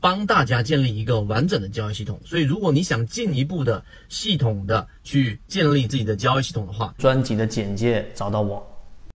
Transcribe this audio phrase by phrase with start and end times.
[0.00, 2.18] 帮大家建立一个完整的交易系统。
[2.24, 8.66] 所以，如果你想进一步的系统的去建立自己的交易系统的话，专辑的简介找到我。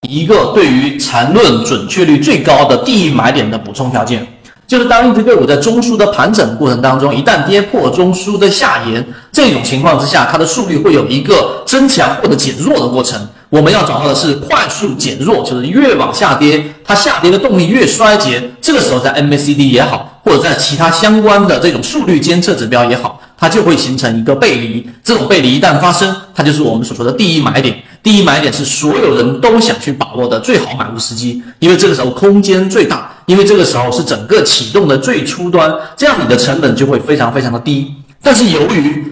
[0.07, 4.27] 一个对于缠论准确率最高的第一买点的补充条件，
[4.67, 9.03] 就是当一只个股在中枢的盘整过程当中，一旦跌破中枢的下沿，
[9.35, 13.19] 这种情况之下，它的速率会有一个增强或者减弱的过程。
[13.49, 18.41] 我们要找到的是快速减弱，就是越往下跌，它下跌的动力越衰竭。
[18.61, 24.89] 这个时候，在 MACD 也好，或者在其他相关的这种速率监测指标也好，它就会形成一个背离。
[25.03, 27.77] 这种背离一旦发生，它就是我们所说的第一买点。
[28.01, 37.93] 第一买点是所有人都想去把握的最好买入时机，因为这个时候空间最大，因为这个时候是整个启动的最初端，这样你的成本就会非常非常的低。
[38.21, 39.11] 但是由于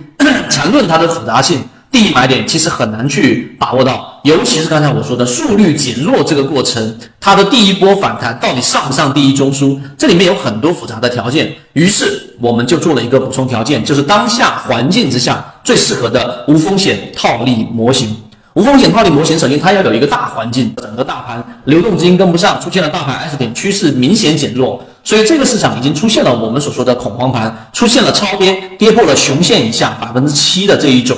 [0.49, 11.53] 缠论它的复杂性，第一买点其实很难去把握到，尤其是刚才我说的速率减弱这个过程，它的第一波反弹到底上不上第一中枢，这里面有很多复杂的条件。
[11.73, 18.16] 于是我们就做了一个补充条件，就是当下环境之下最适合的无风险套利模型。
[18.53, 31.17] 无风险套利模型，首先它要有一个大环境，整个大盘流动资金跟不上，出现了大盘 S 点趋势明显减弱，所以这个市场已经出现了我们所说的恐慌盘，出现了超跌，跌破了熊线以下百分之七的这一种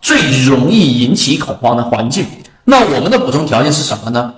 [0.00, 2.24] 最容易引起恐慌的环境。
[2.64, 4.32] 那我们的补充条件是什么呢？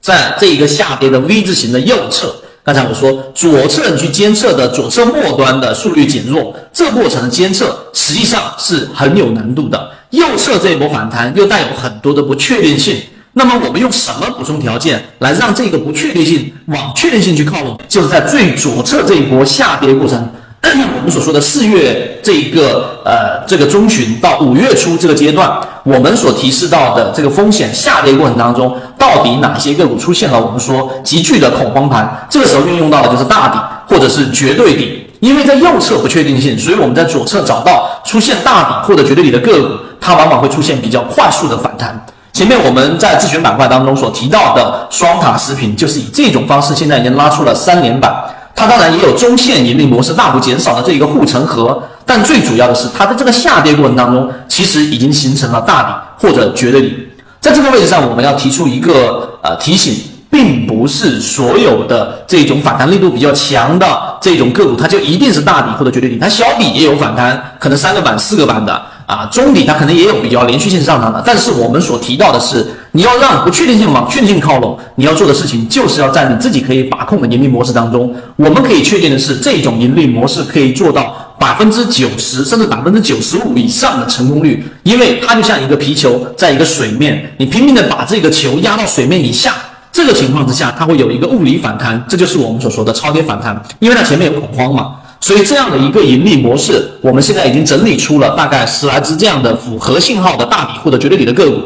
[0.00, 9.90] 在这一个下跌的 V 字形的右侧，刚才我说左侧你去监测的左侧末端的速率减弱，这过程的监测实际上是很有难度的。
[10.10, 12.96] 右侧这一波反弹又带有很多的不确定性，
[13.38, 17.78] 那么我们用什么补充条件来让这个不确定性往确定性去靠拢？
[17.86, 20.28] 就是在最左侧这一波下跌过程，
[20.60, 32.26] 我们所说的四月这一个呃这个中旬到五月初这个阶段，我们所提示到的这个风险下跌过程当中，到底哪些个股出现了我们说急剧的恐慌盘？
[32.28, 39.74] 这个时候运用到的就是大底或者是绝对底，因为在右侧不确定性，所以我们在左侧找到出现大底或者绝对底的个股。
[40.00, 42.06] 它往往会出现比较快速的反弹。
[42.38, 48.14] 前面我们在自选板块当中所提到的双塔食品，就是以这种方式，现在已经拉出了三连板。
[48.54, 57.08] 它当然也有中线盈利模式大幅减少的这一个护城河，但最主要的是它的这个下跌过程当中，其实已经形成了大底或者绝对底。
[57.40, 59.96] 在这个位置上，我们要提出一个呃提醒，
[60.30, 66.16] 并不是所有的这种反弹力度比较强的这种个股，它就一定是大底或者绝对底。
[66.16, 68.80] 它小底也有反弹，可能三个板、四个板的。
[69.08, 78.14] 啊，中底它可能也有比较连续性上涨的，但是我们所提到的是，你要让不确定性往确定性靠拢，你要做的事情就是要在你自己可以把控的盈利模式当中。
[78.36, 89.54] 我们可以确定的是，这种盈利模式可以做到百分之九十甚至百分之九十五以上的成功率，因为它就像一个皮球在一个水面，你拼命的把这个球压到水面以下，
[89.90, 94.96] 这个情况之下，它会有一个物理反弹，这就是我们所说的超跌反弹，因为它前面有恐慌嘛。
[95.20, 101.62] 所以这样的一个盈利模式，我们现在已经整理出了大概十来只这样的符合信号的大底或者绝对底的个股。